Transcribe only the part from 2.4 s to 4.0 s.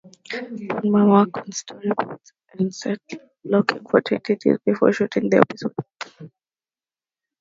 and set blocking